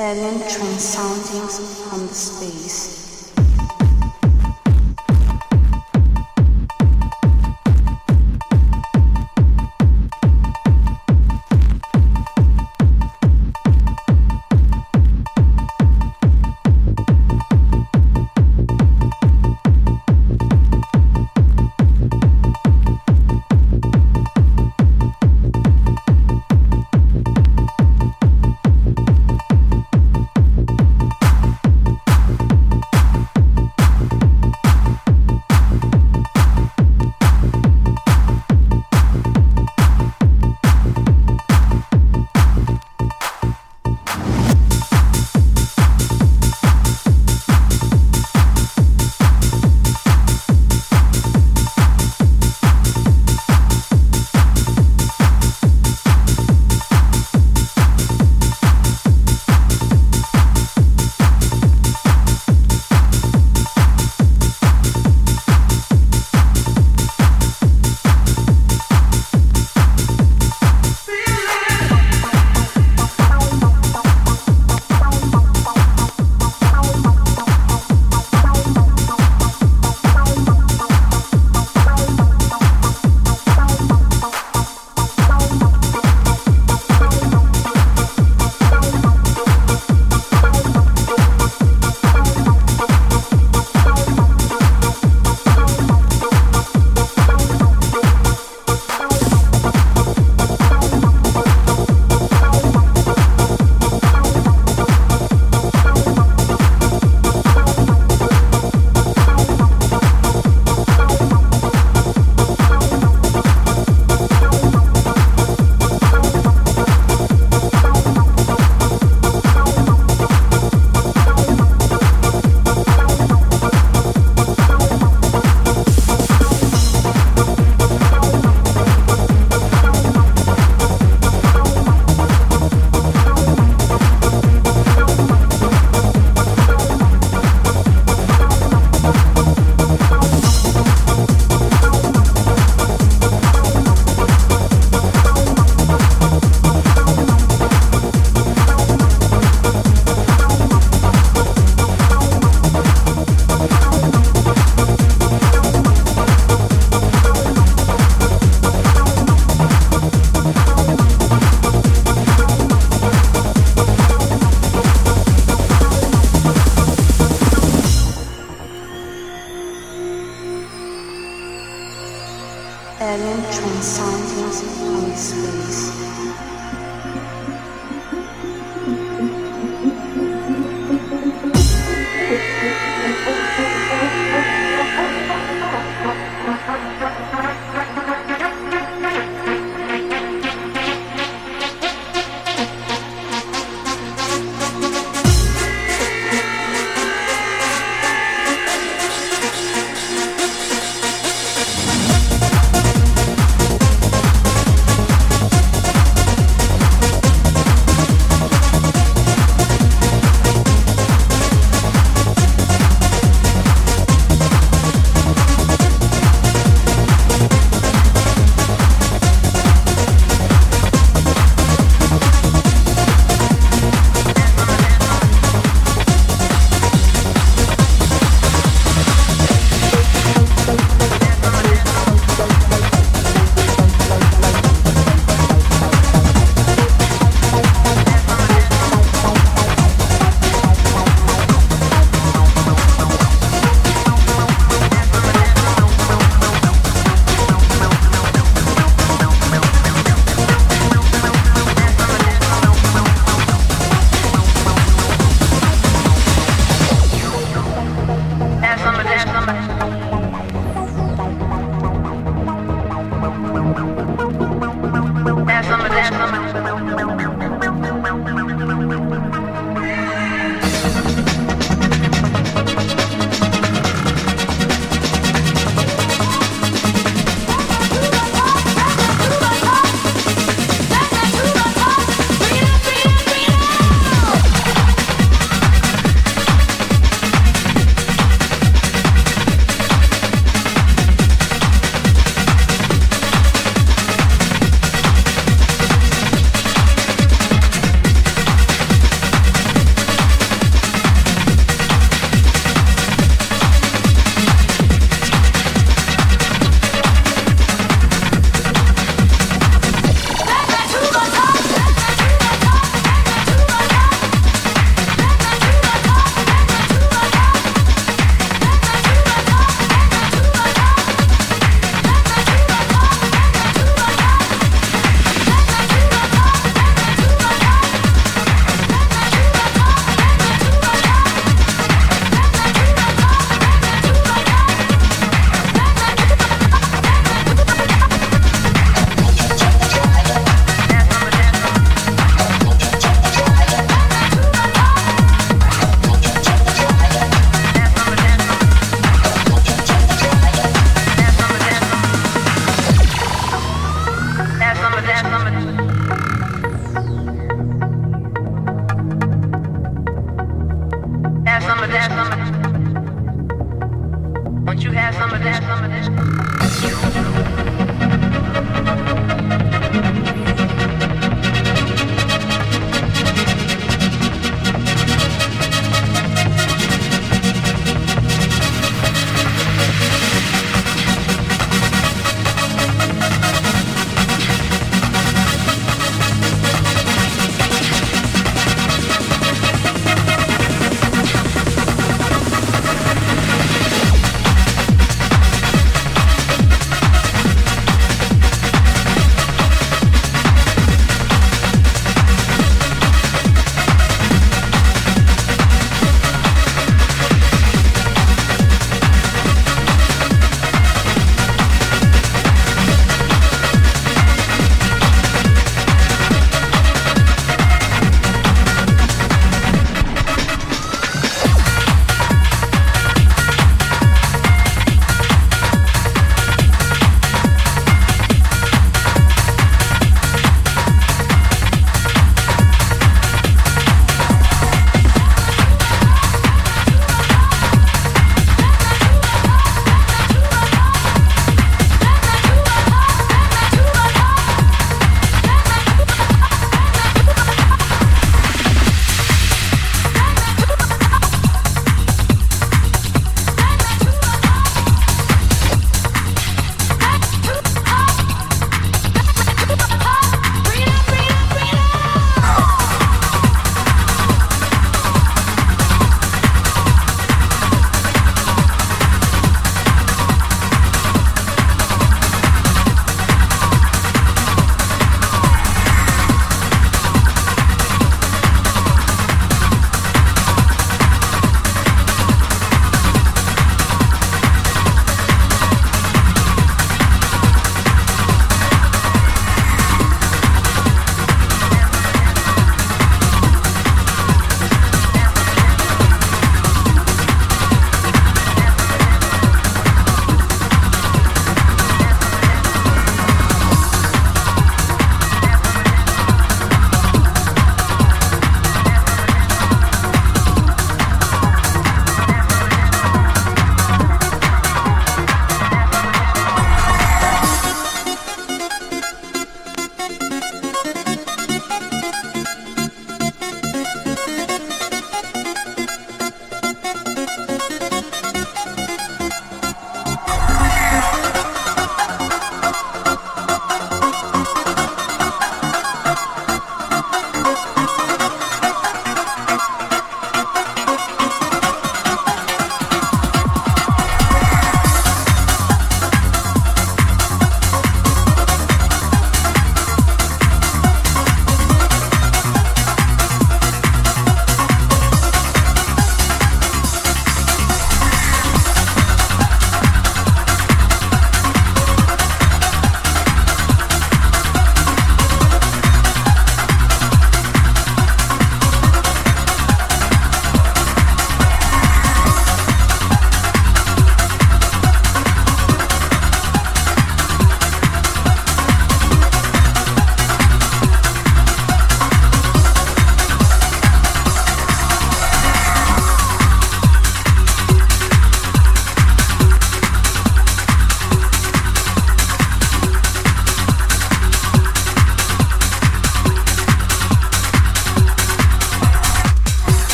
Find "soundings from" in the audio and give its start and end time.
0.78-2.06